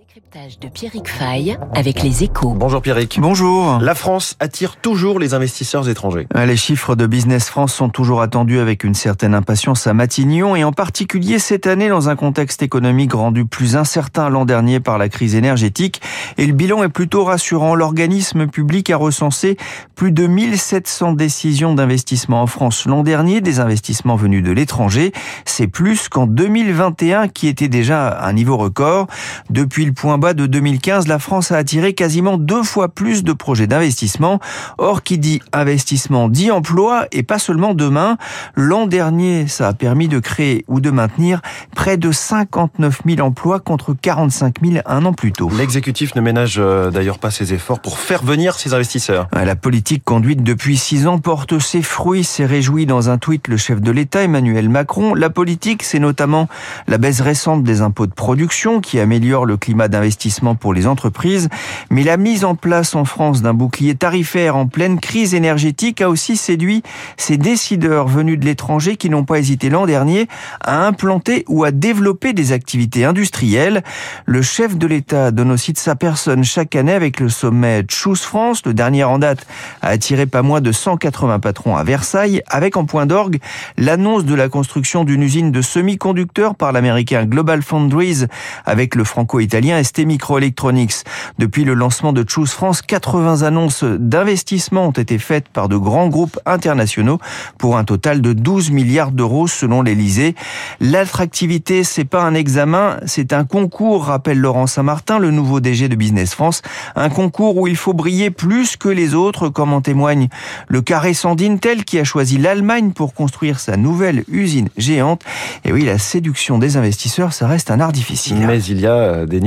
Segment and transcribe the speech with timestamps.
[0.00, 2.54] Décryptage de Pierrick Fay avec les échos.
[2.56, 3.18] Bonjour Pierrick.
[3.20, 3.78] Bonjour.
[3.82, 6.26] La France attire toujours les investisseurs étrangers.
[6.34, 10.64] Les chiffres de Business France sont toujours attendus avec une certaine impatience à Matignon et
[10.64, 15.10] en particulier cette année dans un contexte économique rendu plus incertain l'an dernier par la
[15.10, 16.00] crise énergétique.
[16.38, 17.74] Et le bilan est plutôt rassurant.
[17.74, 19.58] L'organisme public a recensé
[19.96, 25.12] plus de 1700 décisions d'investissement en France l'an dernier, des investissements venus de l'étranger.
[25.44, 29.06] C'est plus qu'en 2021 qui était déjà un niveau record.
[29.50, 33.32] Depuis le point bas de 2015, la France a attiré quasiment deux fois plus de
[33.32, 34.38] projets d'investissement.
[34.78, 38.16] Or, qui dit investissement dit emploi et pas seulement demain.
[38.54, 41.40] L'an dernier, ça a permis de créer ou de maintenir
[41.74, 45.50] près de 59 000 emplois contre 45 000 un an plus tôt.
[45.58, 49.26] L'exécutif ne ménage euh, d'ailleurs pas ses efforts pour faire venir ces investisseurs.
[49.32, 53.56] La politique conduite depuis six ans porte ses fruits, s'est réjoui dans un tweet le
[53.56, 55.14] chef de l'État Emmanuel Macron.
[55.14, 56.48] La politique, c'est notamment
[56.86, 61.48] la baisse récente des impôts de production qui améliore le climat d'investissement pour les entreprises,
[61.90, 66.08] mais la mise en place en France d'un bouclier tarifaire en pleine crise énergétique a
[66.08, 66.82] aussi séduit
[67.16, 70.28] ces décideurs venus de l'étranger qui n'ont pas hésité l'an dernier
[70.60, 73.82] à implanter ou à développer des activités industrielles.
[74.26, 78.22] Le chef de l'État donne aussi de sa personne chaque année avec le sommet Choose
[78.22, 78.62] France.
[78.64, 79.46] Le dernier en date
[79.82, 83.38] a attiré pas moins de 180 patrons à Versailles, avec en point d'orgue
[83.76, 88.26] l'annonce de la construction d'une usine de semi-conducteurs par l'américain Global Foundries
[88.64, 91.04] avec le franco-italien ST Microelectronics.
[91.38, 96.08] Depuis le lancement de Choose France, 80 annonces d'investissement ont été faites par de grands
[96.08, 97.18] groupes internationaux
[97.58, 100.34] pour un total de 12 milliards d'euros selon l'Elysée.
[100.80, 105.94] L'attractivité, c'est pas un examen, c'est un concours, rappelle Laurent Saint-Martin, le nouveau DG de
[105.94, 106.62] Business France.
[106.96, 110.28] Un concours où il faut briller plus que les autres, comme en témoigne
[110.68, 115.22] le carré Sandintel qui a choisi l'Allemagne pour construire sa nouvelle usine géante.
[115.64, 118.38] Et oui, la séduction des investisseurs, ça reste un art difficile.
[118.46, 119.40] Mais il y a des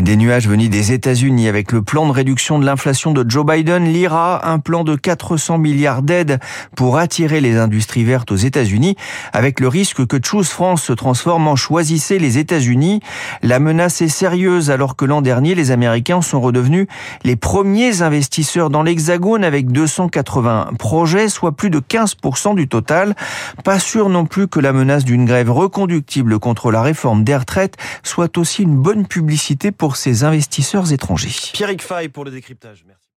[0.00, 3.84] des nuages venus des États-Unis avec le plan de réduction de l'inflation de Joe Biden,
[3.84, 6.38] l'IRA, un plan de 400 milliards d'aides
[6.74, 8.96] pour attirer les industries vertes aux États-Unis,
[9.32, 13.00] avec le risque que Choose France se transforme en choisissez les États-Unis.
[13.42, 16.86] La menace est sérieuse alors que l'an dernier, les Américains sont redevenus
[17.24, 23.14] les premiers investisseurs dans l'Hexagone avec 280 projets, soit plus de 15% du total.
[23.64, 27.76] Pas sûr non plus que la menace d'une grève reconductible contre la réforme des retraites
[28.02, 31.34] soit aussi une bonne publicité pour ces investisseurs étrangers.
[31.52, 32.84] Pierrick Fay pour le décryptage.
[32.86, 33.03] Merci.